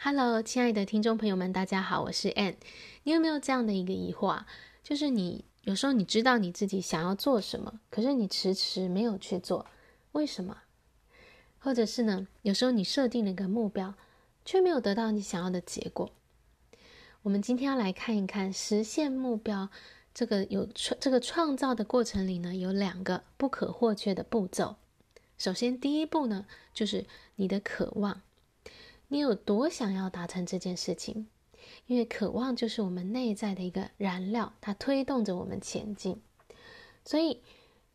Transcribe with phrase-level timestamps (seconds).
[0.00, 2.54] Hello，亲爱的听众朋友们，大家好，我是 Ann。
[3.02, 4.46] 你有没有这样的一个疑惑啊？
[4.84, 9.66] 就是你有时候你知道你自己想要做什么，可是你迟迟没有去做，
[10.12, 10.58] 为什么？
[11.58, 13.92] 或者是呢，有时候你设定了一个目标，
[14.44, 16.08] 却没有得到你想要的结果。
[17.22, 19.68] 我们今天要来看一看实现目标
[20.14, 24.76] 这个有创这个创造的过程里呢，有两个不可或缺的步骤。
[25.36, 27.04] 首先，第一步呢，就是
[27.34, 28.22] 你的渴望。
[29.08, 31.26] 你有多想要达成这件事情？
[31.86, 36.20] 因为渴望就是我们内在的一个燃料，它推动着我们前进。
[37.04, 37.40] 所以，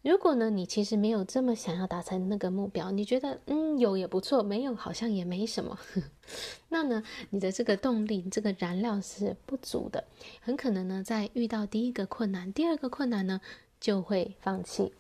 [0.02, 5.78] 如果呢，你其实没有这么想要达成那个目标，你觉得嗯，有也不错，没有好像也没什么，
[6.70, 10.06] 那呢，你的这个动力、这个燃料是不足的，
[10.42, 13.40] 很可能呢，在遇到第一个困难、第二个困难呢，
[13.80, 14.94] 就会放弃。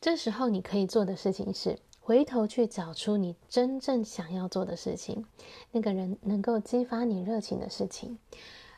[0.00, 1.78] 这时候，你可以做的事情是。
[2.08, 5.26] 回头去找出你真正想要做的事情，
[5.72, 8.16] 那个人能够激发你热情的事情。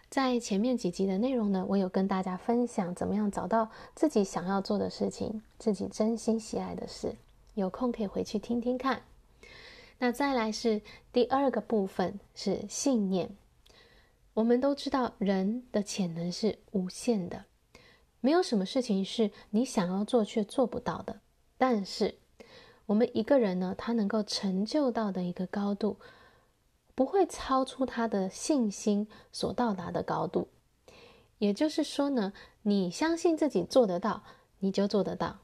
[0.08, 7.14] 在前面几集的内容呢，我有跟大家分享怎么样找到自己想要做的事情，自己真心喜爱的事。
[7.54, 9.02] 有空可以回去听听看。
[10.00, 13.30] 那再来是第二个部分，是信念。
[14.34, 17.44] 我们都知道人的潜能是无限的，
[18.20, 21.20] 没有什么事情是你想要做却做不到的。
[21.56, 22.16] 但是，
[22.90, 25.96] 我们一个人呢，他能够成就到的一个高度，
[26.96, 30.48] 不会超出他的信心所到达的高度。
[31.38, 34.24] 也就是说呢，你相信自己做得到，
[34.58, 35.38] 你就做得到；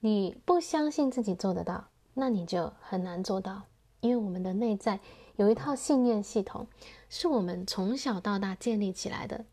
[0.00, 3.62] 你不相信自己做得到，那你就很难做到。
[4.00, 4.98] 因为我们的内在
[5.36, 6.66] 有一套信念系统，
[7.08, 9.44] 是我们从小到大建立起来的，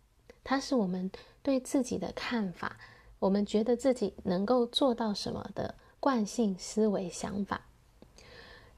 [0.43, 1.11] 它是我们
[1.43, 2.75] 对自己的看法，
[3.19, 5.75] 我们觉得自己能够做到什么的。
[6.03, 7.65] 惯性思维想法，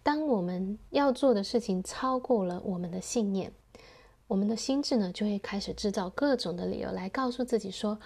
[0.04, 3.52] 当我们要做的事情超过了我们的信念，
[4.28, 8.00] 我们的心智呢，就会开始制造各种的理由来告诉自己说，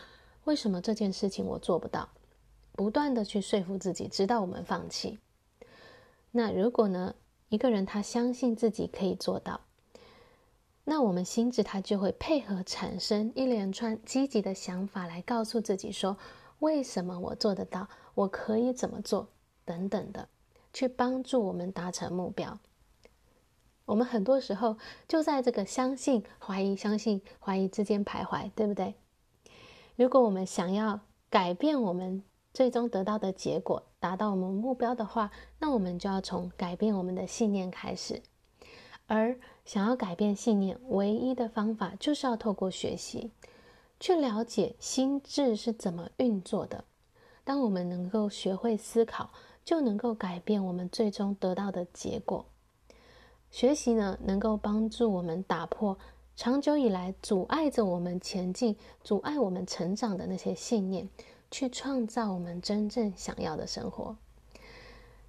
[0.46, 2.08] 为什么这件事情我做不到？
[2.72, 5.20] 不断的去说服自己，直到我们放弃。
[6.32, 7.14] 那如果呢，
[7.50, 9.60] 一个人他相信自己可以做到，
[10.86, 16.16] 那我们心智他就会配合产生一连串积极的想法来告诉自己说。
[16.60, 17.88] 为什么我做得到？
[18.20, 19.30] 我可以怎么做？
[19.64, 20.28] 等等的，
[20.74, 22.60] 去帮助我们达成目标。
[23.86, 28.96] 我们很多时候就在这个相信、怀疑、相信、怀疑之间徘徊，对不对？
[29.96, 31.00] 如果我们想要
[31.30, 32.22] 改变我们
[32.54, 38.22] 最终得到的结果，达到我们目标的话，那我们就要从改变我们的信念开始。
[39.08, 43.32] 而想要改变信念，唯一的方法就是要透过学习。
[43.98, 46.84] 去了解心智是怎么运作的。
[47.50, 49.32] 当我们能够学会思考，
[49.66, 52.46] 就能够改变我们最终得到的结果。
[53.50, 55.98] 学习呢，能够帮助我们打破
[56.36, 61.10] 长久以来阻碍着我们前进、阻碍我们成长的那些信念，
[61.50, 64.16] 去创造我们真正想要的生活。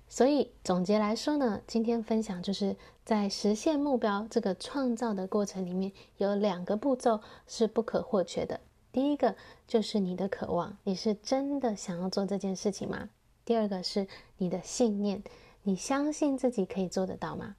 [0.07, 8.61] 所以总结来说呢，今天分享就是在实现目标这个创造的过程里面，有两个步骤是不可或缺的。
[8.93, 9.37] 第一个
[9.67, 13.09] 就是你的渴望，你是真的想要做这件事情吗？
[13.45, 14.07] 第二个是
[14.39, 15.23] 你的信念，
[15.63, 17.57] 你相信自己可以做得到吗？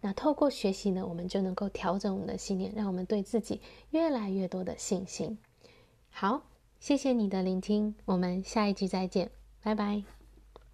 [0.00, 3.60] 那透过学习呢，我们就能够调整我们的信念，让我们对自己
[3.90, 5.38] 越来越多的信心。
[6.10, 6.42] 好，
[6.80, 9.30] 谢谢你的聆听，我们下一集再见，
[9.62, 10.15] 拜拜。